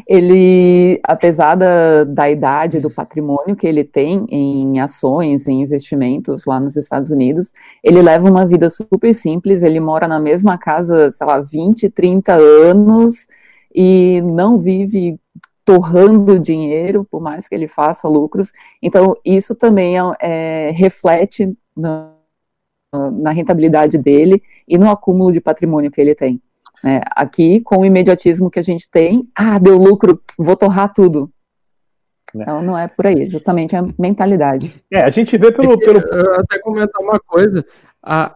[0.08, 6.60] ele, apesar da, da idade, do patrimônio que ele tem em ações, em investimentos lá
[6.60, 11.28] nos Estados Unidos, ele leva uma vida super simples, ele mora na mesma casa, sei
[11.28, 13.28] lá, 20, 30 anos,
[13.76, 15.20] e não vive
[15.64, 18.52] torrando dinheiro, por mais que ele faça lucros.
[18.82, 22.13] Então, isso também é, é, reflete na,
[22.94, 26.42] na, rentabilidade dele e no acúmulo de patrimônio que ele tem.
[26.86, 31.32] É, aqui, com o imediatismo que a gente tem, ah, deu lucro, vou torrar tudo.
[32.34, 32.44] Né?
[32.44, 34.84] Então, não é por aí, justamente a mentalidade.
[34.92, 35.78] É, a gente vê pelo.
[35.78, 36.00] pelo...
[36.00, 37.66] Eu até comentar uma coisa.
[38.02, 38.36] A,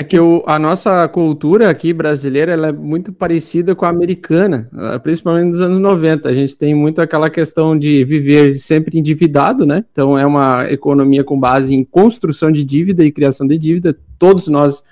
[0.00, 4.66] é que o, a nossa cultura aqui brasileira ela é muito parecida com a americana,
[4.72, 6.26] ah, principalmente nos anos 90.
[6.26, 9.84] A gente tem muito aquela questão de viver sempre endividado, né?
[9.92, 13.94] Então é uma economia com base em construção de dívida e criação de dívida.
[14.18, 14.82] Todos nós,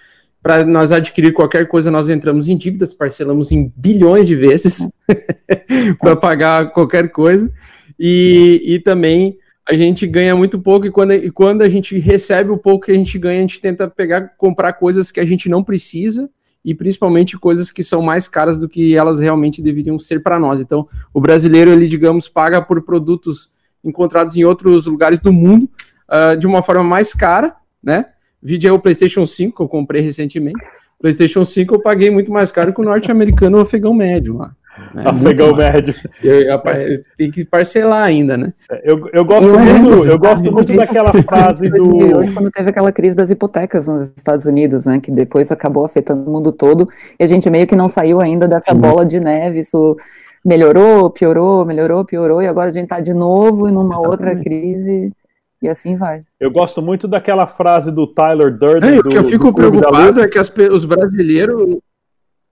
[0.43, 4.93] para nós adquirir qualquer coisa, nós entramos em dívidas, parcelamos em bilhões de vezes
[5.99, 7.51] para pagar qualquer coisa.
[7.99, 12.51] E, e também a gente ganha muito pouco e quando, e quando a gente recebe
[12.51, 15.47] o pouco que a gente ganha, a gente tenta pegar, comprar coisas que a gente
[15.47, 16.31] não precisa
[16.65, 20.61] e principalmente coisas que são mais caras do que elas realmente deveriam ser para nós.
[20.61, 23.53] Então, o brasileiro, ele, digamos, paga por produtos
[23.85, 25.69] encontrados em outros lugares do mundo
[26.09, 28.07] uh, de uma forma mais cara, né?
[28.43, 30.59] Vídeo é o PlayStation 5 que eu comprei recentemente.
[30.99, 34.55] PlayStation 5 eu paguei muito mais caro que o norte-americano o afegão médio lá.
[34.95, 35.95] É, Afegão médio.
[36.23, 38.53] Eu, eu, tem que parcelar ainda, né?
[38.83, 42.33] Eu, eu gosto eu muito, eu gosto muito daquela frase do.
[42.35, 44.99] Quando teve aquela crise das hipotecas nos Estados Unidos, né?
[45.01, 46.89] Que depois acabou afetando o mundo todo,
[47.19, 48.79] e a gente meio que não saiu ainda dessa Sim.
[48.79, 49.61] bola de neve.
[49.61, 49.97] Isso
[50.45, 54.09] melhorou, piorou, melhorou, piorou, e agora a gente está de novo em uma Exatamente.
[54.09, 55.13] outra crise.
[55.61, 56.23] E assim vai.
[56.39, 58.95] Eu gosto muito daquela frase do Tyler Durden.
[58.95, 61.79] É, o que eu fico preocupado é que as, os brasileiros.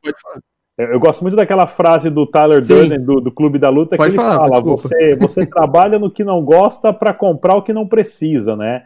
[0.02, 0.40] Pode falar.
[0.78, 4.20] Eu gosto muito daquela frase do Tyler Durden, do, do Clube da Luta, Pode que
[4.20, 7.86] ele falar, fala: você, você trabalha no que não gosta para comprar o que não
[7.86, 8.82] precisa, né?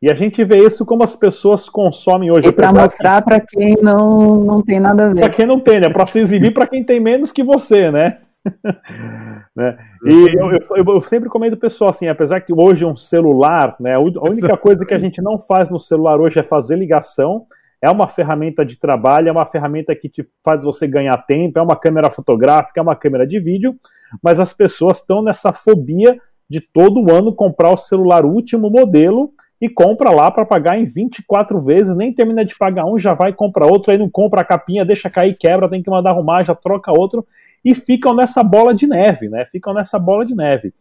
[0.00, 2.48] E a gente vê isso como as pessoas consomem hoje.
[2.48, 5.20] E para mostrar para quem não, não tem nada a ver.
[5.20, 5.88] Para quem não tem, né?
[5.88, 8.18] Para se exibir para quem tem menos que você, né?
[9.54, 9.78] né?
[10.04, 13.94] E eu, eu, eu, sempre comento pessoal assim, apesar que hoje um celular, né?
[13.94, 17.46] A única coisa que a gente não faz no celular hoje é fazer ligação
[17.82, 21.62] é uma ferramenta de trabalho, é uma ferramenta que te faz você ganhar tempo, é
[21.62, 23.74] uma câmera fotográfica, é uma câmera de vídeo,
[24.22, 26.16] mas as pessoas estão nessa fobia
[26.48, 31.58] de todo ano comprar o celular último modelo e compra lá para pagar em 24
[31.60, 34.44] vezes, nem termina de pagar um, já vai e compra outro, aí não compra a
[34.44, 37.26] capinha, deixa cair, quebra, tem que mandar arrumar, já troca outro,
[37.64, 39.44] e ficam nessa bola de neve, né?
[39.46, 40.74] Ficam nessa bola de neve.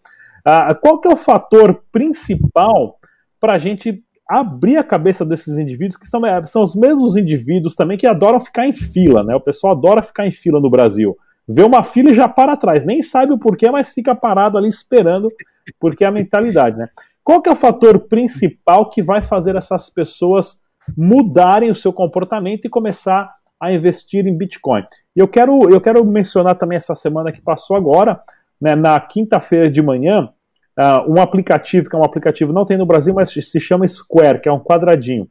[0.43, 2.97] Ah, qual que é o fator principal
[3.39, 7.75] para a gente abrir a cabeça desses indivíduos, que são, é, são os mesmos indivíduos
[7.75, 9.35] também que adoram ficar em fila, né?
[9.35, 11.17] O pessoal adora ficar em fila no Brasil.
[11.45, 14.69] Vê uma fila e já para atrás, nem sabe o porquê, mas fica parado ali
[14.69, 15.27] esperando,
[15.77, 16.87] porque é a mentalidade, né?
[17.21, 20.61] Qual que é o fator principal que vai fazer essas pessoas
[20.95, 24.83] mudarem o seu comportamento e começar a investir em Bitcoin?
[25.13, 28.21] Eu quero, eu quero mencionar também essa semana que passou agora,
[28.61, 30.29] né, na quinta-feira de manhã,
[30.79, 34.41] uh, um aplicativo, que é um aplicativo não tem no Brasil, mas se chama Square,
[34.41, 35.29] que é um quadradinho.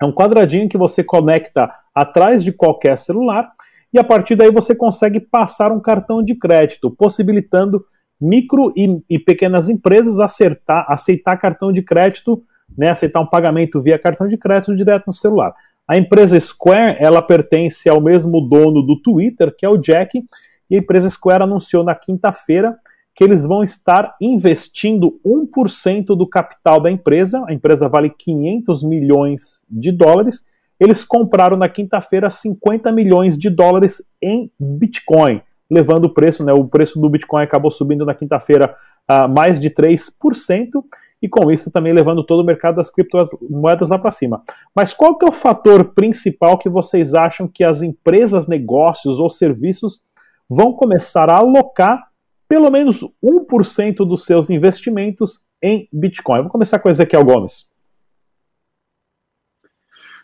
[0.00, 3.50] É um quadradinho que você conecta atrás de qualquer celular
[3.92, 7.84] e a partir daí você consegue passar um cartão de crédito, possibilitando
[8.20, 12.42] micro e, e pequenas empresas acertar, aceitar cartão de crédito,
[12.76, 15.54] né, aceitar um pagamento via cartão de crédito direto no celular.
[15.86, 20.24] A empresa Square, ela pertence ao mesmo dono do Twitter, que é o Jack,
[20.68, 22.74] e a empresa Square anunciou na quinta-feira
[23.14, 27.44] que eles vão estar investindo 1% do capital da empresa.
[27.46, 30.44] A empresa vale 500 milhões de dólares.
[30.80, 36.52] Eles compraram na quinta-feira 50 milhões de dólares em Bitcoin, levando o preço, né?
[36.52, 38.74] O preço do Bitcoin acabou subindo na quinta-feira
[39.06, 40.82] a mais de 3%,
[41.22, 44.42] e com isso também levando todo o mercado das criptomoedas lá para cima.
[44.74, 49.28] Mas qual que é o fator principal que vocês acham que as empresas, negócios ou
[49.28, 50.02] serviços
[50.48, 52.08] vão começar a alocar
[52.48, 56.42] pelo menos 1% dos seus investimentos em Bitcoin.
[56.42, 57.68] vou começar com Ezequiel Gomes.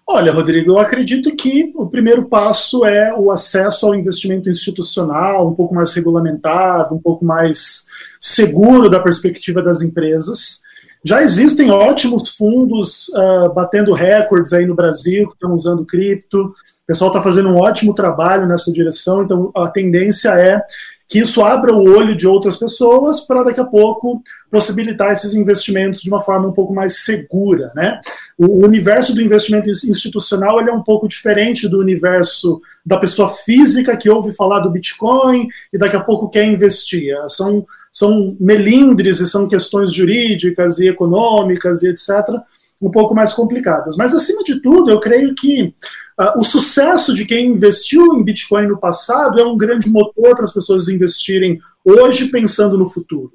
[0.06, 5.54] Olha, Rodrigo, eu acredito que o primeiro passo é o acesso ao investimento institucional, um
[5.54, 7.86] pouco mais regulamentado, um pouco mais
[8.18, 10.62] seguro da perspectiva das empresas.
[11.04, 16.46] Já existem ótimos fundos uh, batendo recordes aí no Brasil que estão usando cripto.
[16.46, 20.60] O pessoal está fazendo um ótimo trabalho nessa direção, então a tendência é
[21.10, 26.00] que isso abra o olho de outras pessoas para daqui a pouco possibilitar esses investimentos
[26.00, 28.00] de uma forma um pouco mais segura, né?
[28.38, 33.96] O universo do investimento institucional ele é um pouco diferente do universo da pessoa física
[33.96, 37.12] que ouve falar do Bitcoin e daqui a pouco quer investir.
[37.28, 42.40] São, são melindres e são questões jurídicas e econômicas e etc
[42.80, 43.96] um pouco mais complicadas.
[43.96, 45.74] Mas, acima de tudo, eu creio que
[46.18, 50.44] uh, o sucesso de quem investiu em Bitcoin no passado é um grande motor para
[50.44, 53.32] as pessoas investirem hoje pensando no futuro.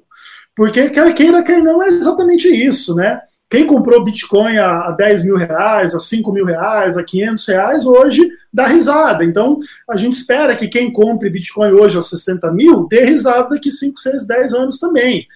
[0.54, 3.20] Porque, quer queira, quer não, é exatamente isso, né?
[3.48, 7.86] Quem comprou Bitcoin a, a 10 mil reais, a 5 mil reais, a 500 reais,
[7.86, 9.24] hoje dá risada.
[9.24, 13.70] Então, a gente espera que quem compre Bitcoin hoje a 60 mil dê risada daqui
[13.70, 15.26] 5, 6, 10 anos também.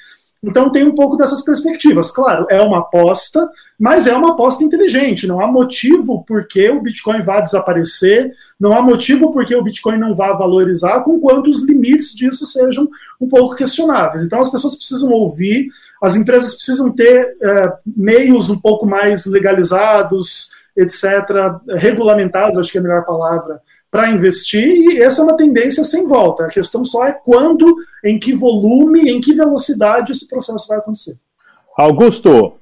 [0.43, 2.11] Então tem um pouco dessas perspectivas.
[2.11, 3.47] Claro, é uma aposta,
[3.79, 5.27] mas é uma aposta inteligente.
[5.27, 9.63] Não há motivo por que o Bitcoin vá desaparecer, não há motivo por que o
[9.63, 12.89] Bitcoin não vá valorizar, com quanto os limites disso sejam
[13.21, 14.23] um pouco questionáveis.
[14.23, 15.69] Então as pessoas precisam ouvir,
[16.03, 21.05] as empresas precisam ter é, meios um pouco mais legalizados, etc.,
[21.69, 26.07] regulamentados, acho que é a melhor palavra, para investir, e essa é uma tendência sem
[26.07, 26.45] volta.
[26.45, 27.75] A questão só é quando,
[28.05, 31.17] em que volume, em que velocidade esse processo vai acontecer.
[31.77, 32.60] Augusto,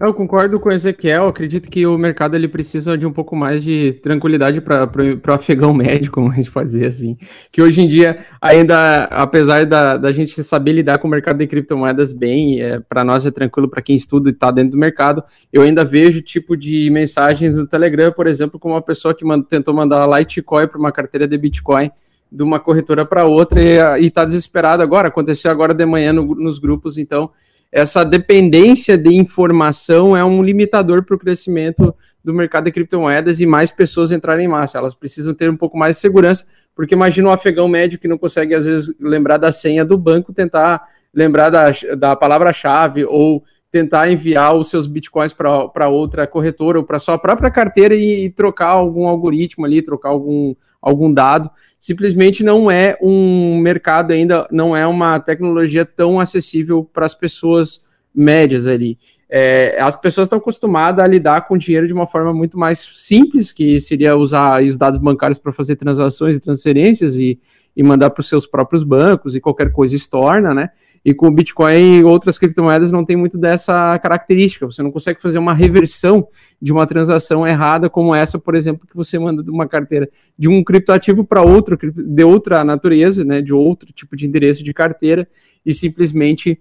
[0.00, 3.62] Eu concordo com o Ezequiel, acredito que o mercado ele precisa de um pouco mais
[3.62, 7.16] de tranquilidade para o afegão médio, como a gente dizer assim.
[7.52, 11.46] Que hoje em dia, ainda, apesar da, da gente saber lidar com o mercado de
[11.46, 15.22] criptomoedas bem, é, para nós é tranquilo para quem estuda e está dentro do mercado,
[15.52, 19.72] eu ainda vejo tipo de mensagens no Telegram, por exemplo, como uma pessoa que tentou
[19.72, 21.90] mandar Litecoin para uma carteira de Bitcoin
[22.32, 26.58] de uma corretora para outra e está desesperado agora, aconteceu agora de manhã no, nos
[26.58, 27.30] grupos, então
[27.74, 33.46] essa dependência de informação é um limitador para o crescimento do mercado de criptomoedas e
[33.46, 34.78] mais pessoas entrarem em massa.
[34.78, 38.16] Elas precisam ter um pouco mais de segurança, porque imagina um afegão médio que não
[38.16, 43.42] consegue, às vezes, lembrar da senha do banco, tentar lembrar da, da palavra-chave ou
[43.74, 48.30] tentar enviar os seus bitcoins para outra corretora ou para sua própria carteira e, e,
[48.30, 51.50] trocar algum algoritmo ali, trocar algum, algum dado.
[51.76, 57.84] Simplesmente não é um mercado ainda, não é uma tecnologia tão acessível para as pessoas
[58.14, 58.96] médias ali.
[59.28, 63.50] É, as pessoas estão acostumadas a lidar com dinheiro de uma forma muito mais simples,
[63.50, 67.40] que seria usar os dados bancários para fazer transações e transferências e,
[67.76, 70.70] e mandar para os seus próprios bancos e qualquer coisa estorna, né?
[71.04, 74.64] E com o Bitcoin e outras criptomoedas não tem muito dessa característica.
[74.64, 76.26] Você não consegue fazer uma reversão
[76.62, 80.08] de uma transação errada como essa, por exemplo, que você manda de uma carteira
[80.38, 84.72] de um criptoativo para outro, de outra natureza, né, de outro tipo de endereço de
[84.72, 85.28] carteira,
[85.66, 86.60] e simplesmente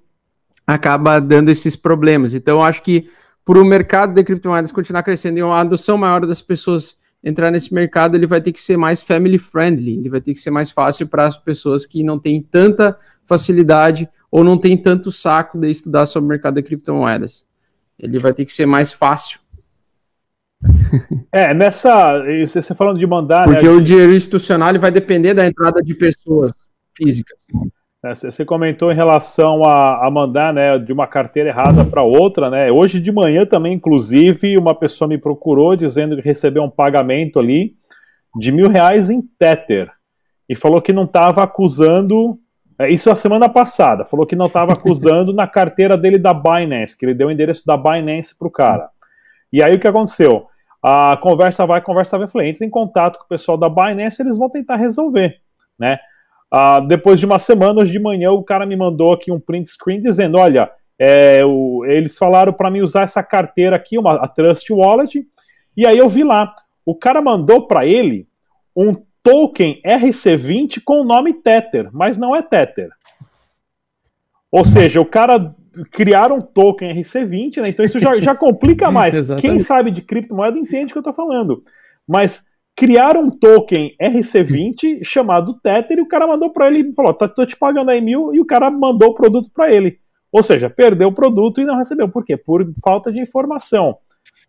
[0.65, 2.33] acaba dando esses problemas.
[2.33, 3.07] Então, acho que
[3.45, 7.73] para o mercado de criptomoedas continuar crescendo e uma adoção maior das pessoas entrar nesse
[7.73, 10.69] mercado, ele vai ter que ser mais family friendly, ele vai ter que ser mais
[10.71, 15.69] fácil para as pessoas que não têm tanta facilidade ou não tem tanto saco de
[15.69, 17.47] estudar sobre o mercado de criptomoedas.
[17.97, 19.39] Ele vai ter que ser mais fácil.
[21.31, 22.23] É, nessa.
[22.45, 23.45] Você falando de mandar.
[23.45, 26.51] Porque né, o dinheiro institucional ele vai depender da entrada de pessoas
[26.95, 27.39] físicas.
[28.03, 32.69] Você comentou em relação a, a mandar né, de uma carteira errada para outra, né?
[32.69, 37.77] Hoje de manhã também, inclusive, uma pessoa me procurou dizendo que recebeu um pagamento ali
[38.37, 39.89] de mil reais em Tether.
[40.49, 42.37] e falou que não estava acusando.
[42.77, 46.97] É, isso a semana passada, falou que não estava acusando na carteira dele da Binance,
[46.97, 48.89] que ele deu o endereço da Binance para o cara.
[49.51, 50.47] E aí o que aconteceu?
[50.83, 52.25] A conversa vai, a conversa vai.
[52.25, 55.39] Eu falei, entra em contato com o pessoal da Binance, eles vão tentar resolver,
[55.79, 55.99] né?
[56.55, 59.69] Ah, depois de uma semana, hoje de manhã, o cara me mandou aqui um print
[59.69, 64.27] screen dizendo: olha, é, o, eles falaram para mim usar essa carteira aqui, uma, a
[64.27, 65.25] Trust Wallet,
[65.75, 66.53] e aí eu vi lá.
[66.85, 68.27] O cara mandou para ele
[68.75, 68.93] um
[69.23, 72.89] token RC20 com o nome Tether, mas não é Tether.
[74.51, 75.55] Ou seja, o cara
[75.89, 77.69] criaram um token RC20, né?
[77.69, 79.31] Então isso já, já complica mais.
[79.41, 81.63] Quem sabe de criptomoeda entende o que eu estou falando.
[82.07, 82.43] Mas
[82.75, 87.27] criaram um token RC20 chamado Tether e o cara mandou para ele e falou: tá,
[87.27, 89.99] tô te pagando aí mil, e o cara mandou o produto para ele.
[90.31, 92.09] Ou seja, perdeu o produto e não recebeu.
[92.09, 92.35] Por quê?
[92.35, 93.97] Por falta de informação.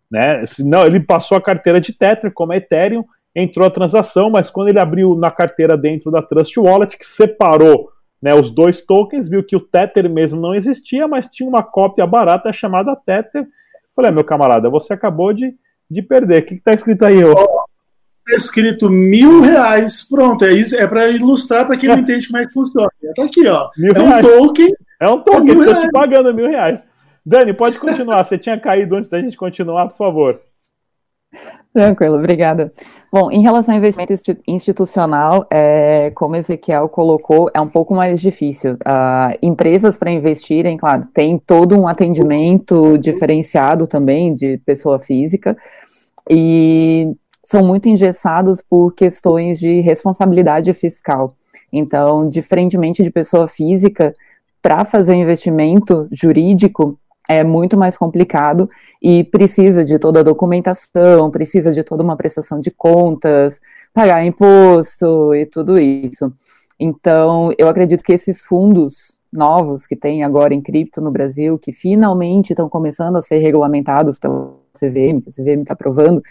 [0.09, 0.41] Né?
[0.59, 3.05] Não, ele passou a carteira de Tether como é Ethereum,
[3.35, 7.89] entrou a transação, mas quando ele abriu na carteira dentro da Trust Wallet, que separou
[8.21, 12.07] né, os dois tokens, viu que o Tether mesmo não existia, mas tinha uma cópia
[12.07, 13.45] barata chamada Tether.
[13.95, 15.53] Falei, ah, meu camarada, você acabou de,
[15.89, 16.41] de perder.
[16.41, 17.23] O que está escrito aí?
[17.23, 17.65] Ó?
[18.27, 20.07] Tá escrito mil reais.
[20.09, 20.75] Pronto, é isso.
[20.75, 22.89] É para ilustrar para quem não entende como é que funciona.
[23.15, 23.69] Tá aqui, ó.
[23.77, 24.25] Mil é reais.
[24.25, 24.69] um token.
[24.99, 26.85] É um token, estou te pagando mil reais.
[27.25, 28.23] Dani, pode continuar.
[28.23, 30.39] Você tinha caído antes da gente continuar, por favor.
[31.73, 32.71] Tranquilo, obrigada.
[33.11, 34.13] Bom, em relação ao investimento
[34.47, 38.75] institucional, é, como Ezequiel colocou, é um pouco mais difícil.
[38.75, 45.57] Uh, empresas para investirem, claro, tem todo um atendimento diferenciado também de pessoa física
[46.29, 47.13] e
[47.45, 51.35] são muito engessados por questões de responsabilidade fiscal.
[51.71, 54.13] Então, diferentemente de pessoa física,
[54.61, 56.97] para fazer investimento jurídico,
[57.29, 58.69] é muito mais complicado
[59.01, 63.61] e precisa de toda a documentação, precisa de toda uma prestação de contas,
[63.93, 66.33] pagar imposto e tudo isso.
[66.79, 71.73] Então, eu acredito que esses fundos novos que tem agora em cripto no Brasil, que
[71.73, 76.21] finalmente estão começando a ser regulamentados pela CVM, a CVM está aprovando,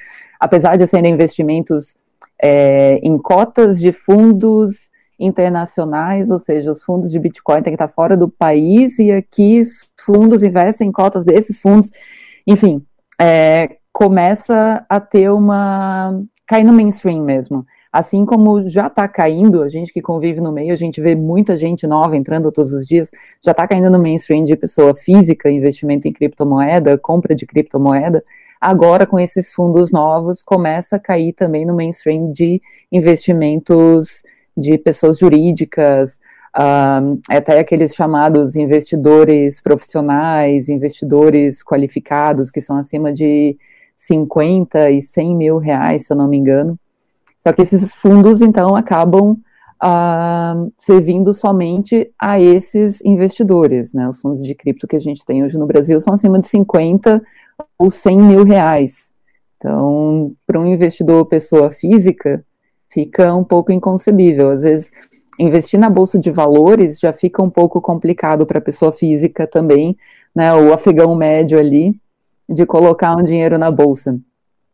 [0.44, 1.96] apesar de serem investimentos
[2.40, 7.88] é, em cotas de fundos internacionais, ou seja, os fundos de Bitcoin têm que estar
[7.88, 11.88] fora do país e aqui os fundos investem em cotas desses fundos,
[12.46, 12.84] enfim,
[13.18, 16.20] é, começa a ter uma.
[16.46, 17.64] cair no mainstream mesmo.
[17.90, 21.56] Assim como já está caindo, a gente que convive no meio, a gente vê muita
[21.56, 23.10] gente nova entrando todos os dias,
[23.42, 28.22] já está caindo no mainstream de pessoa física, investimento em criptomoeda, compra de criptomoeda.
[28.64, 34.22] Agora, com esses fundos novos, começa a cair também no mainstream de investimentos
[34.56, 36.18] de pessoas jurídicas,
[36.56, 43.54] uh, até aqueles chamados investidores profissionais, investidores qualificados, que são acima de
[43.96, 46.78] 50 e 100 mil reais, se eu não me engano.
[47.38, 49.36] Só que esses fundos, então, acabam
[49.84, 54.08] uh, servindo somente a esses investidores, né?
[54.08, 57.22] Os fundos de cripto que a gente tem hoje no Brasil são acima de 50
[57.78, 59.12] ou 100 mil reais.
[59.56, 62.44] Então, para um investidor pessoa física,
[62.90, 64.50] fica um pouco inconcebível.
[64.50, 64.92] Às vezes,
[65.38, 69.96] investir na bolsa de valores já fica um pouco complicado para a pessoa física também,
[70.34, 70.54] né?
[70.54, 71.98] O afegão médio ali,
[72.48, 74.18] de colocar um dinheiro na bolsa.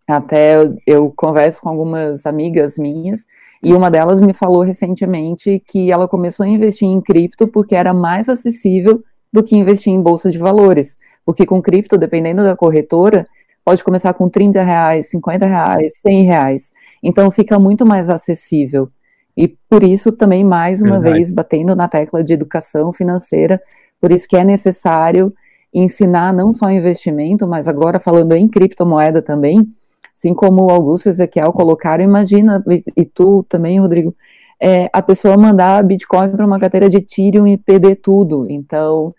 [0.09, 3.25] Até eu, eu converso com algumas amigas minhas
[3.63, 7.95] e uma delas me falou recentemente que ela começou a investir em cripto porque era
[7.95, 10.99] mais acessível do que investir em bolsa de valores.
[11.25, 13.27] Porque com cripto, dependendo da corretora,
[13.65, 16.73] pode começar com 30 reais, 50 reais, 100 reais.
[17.03, 18.91] Então fica muito mais acessível.
[19.37, 21.15] E por isso também, mais uma Verdade.
[21.15, 23.61] vez, batendo na tecla de educação financeira,
[24.01, 25.33] por isso que é necessário
[25.73, 29.67] ensinar não só investimento, mas agora falando em criptomoeda também,
[30.13, 32.63] assim como o Augusto e Ezequiel colocaram, imagina,
[32.97, 34.15] e, tu também, Rodrigo,
[34.61, 38.47] é, a pessoa mandar Bitcoin para uma carteira de Ethereum e perder tudo.
[38.51, 39.15] Então,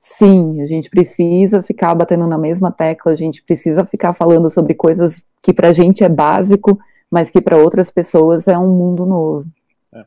[0.00, 4.72] sim, a gente precisa ficar batendo na mesma tecla, a gente precisa ficar falando sobre
[4.72, 6.80] coisas que para a gente é básico,
[7.10, 9.46] mas que para outras pessoas é um mundo novo.
[9.94, 10.04] É.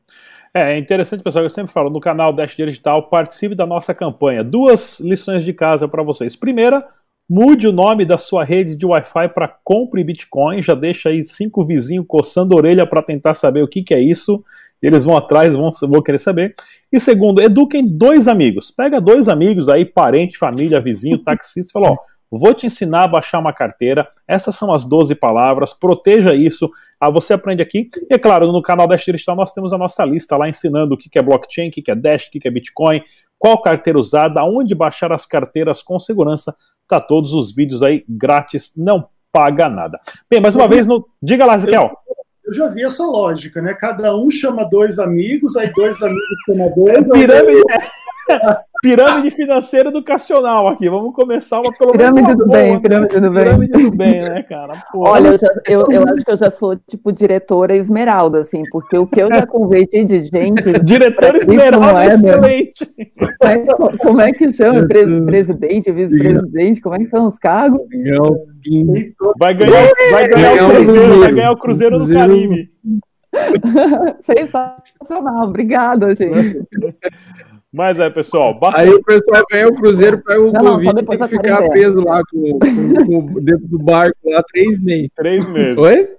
[0.55, 4.43] É, interessante, pessoal, eu sempre falo, no canal Dash Digital, participe da nossa campanha.
[4.43, 6.35] Duas lições de casa para vocês.
[6.35, 6.87] Primeira,
[7.27, 11.65] mude o nome da sua rede de Wi-Fi para Compre Bitcoin, já deixa aí cinco
[11.65, 14.43] vizinhos coçando a orelha para tentar saber o que, que é isso.
[14.83, 16.53] Eles vão atrás, vão, vão querer saber.
[16.91, 18.69] E segundo, eduquem dois amigos.
[18.69, 21.97] Pega dois amigos aí, parente, família, vizinho, taxista, e fala, ó,
[22.29, 24.05] vou te ensinar a baixar uma carteira.
[24.27, 26.69] Essas são as 12 palavras, proteja isso.
[26.99, 27.89] Ah, você aprende aqui.
[28.09, 30.97] E é claro, no canal Dash Digital nós temos a nossa lista lá ensinando o
[30.97, 33.01] que é blockchain, o que é Dash, o que é Bitcoin,
[33.39, 36.55] qual carteira usada, aonde baixar as carteiras com segurança.
[36.87, 39.99] Tá todos os vídeos aí grátis, não paga nada.
[40.29, 41.07] Bem, mais uma vez, no...
[41.21, 41.91] diga lá, Ezequiel.
[42.07, 43.73] Eu eu já vi essa lógica, né?
[43.73, 46.97] Cada um chama dois amigos, aí dois amigos chamam dois.
[46.97, 47.63] É pirâmide,
[48.81, 50.89] pirâmide financeira educacional aqui.
[50.89, 52.79] Vamos começar uma pelo Pirâmide do bem, né?
[52.79, 53.43] pirâmide do bem.
[53.43, 54.83] Pirâmide do bem, né, cara?
[54.91, 55.11] Porra.
[55.11, 58.97] Olha, eu, já, eu, eu, acho que eu já sou, tipo, diretora esmeralda, assim, porque
[58.97, 60.73] o que eu já converti de gente.
[60.83, 62.93] diretora esmeralda, é, excelente.
[63.39, 64.83] Como é, como é que chama?
[65.25, 67.87] Presidente, vice-presidente, como é que são os cargos?
[69.39, 72.69] Vai ganhar, vai ganhar, o Cruzeiro, vai ganhar o Cruzeiro no Caribe.
[74.21, 76.61] Sensacional, obrigada, gente.
[77.73, 78.53] Mas é, pessoal.
[78.59, 78.81] Basta...
[78.81, 81.99] Aí o pessoal ganha o Cruzeiro, pega o não, Covid e tem que ficar preso
[82.01, 85.09] lá com, com, com, dentro do barco lá três meses.
[85.15, 85.77] Três meses.
[85.77, 86.09] Oi?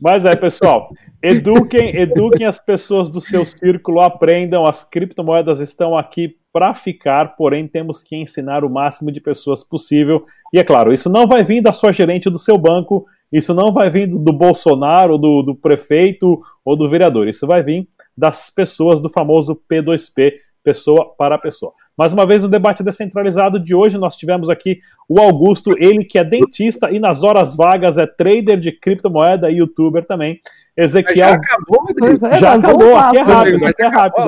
[0.00, 0.90] Mas é, pessoal.
[1.20, 4.64] Eduquem, eduquem as pessoas do seu círculo, aprendam.
[4.64, 10.24] As criptomoedas estão aqui para ficar, porém temos que ensinar o máximo de pessoas possível.
[10.52, 13.72] E é claro, isso não vai vir da sua gerente do seu banco, isso não
[13.72, 17.26] vai vir do Bolsonaro, do, do prefeito ou do vereador.
[17.26, 21.72] Isso vai vir das pessoas do famoso P2P, pessoa para pessoa.
[21.96, 26.18] Mais uma vez, no debate descentralizado de hoje, nós tivemos aqui o Augusto, ele que
[26.18, 30.40] é dentista e nas horas vagas é trader de criptomoeda e youtuber também.
[30.74, 31.16] Ezequiel.
[31.16, 31.86] já acabou,
[32.30, 34.26] é, Já acabou, aqui é rápido, aqui é rápido.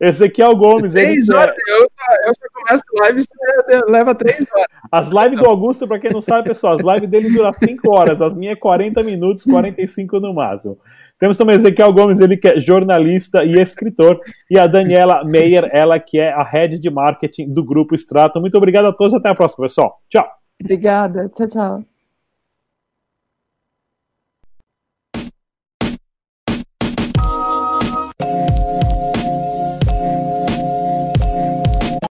[0.00, 0.92] Ezequiel Gomes.
[0.92, 1.72] Três ele horas, é...
[1.72, 3.20] eu, só, eu só começo live
[3.68, 4.68] e leva três horas.
[4.90, 8.22] As lives do Augusto, para quem não sabe, pessoal, as lives dele duram cinco horas,
[8.22, 10.78] as minhas é 40 minutos, 45 no máximo.
[11.22, 14.18] Temos também Ezequiel Gomes, ele que é jornalista e escritor,
[14.50, 18.40] e a Daniela Meyer, ela que é a head de marketing do Grupo Strato.
[18.40, 20.00] Muito obrigado a todos, até a próxima, pessoal.
[20.08, 20.28] Tchau.
[20.60, 21.91] Obrigada, tchau, tchau.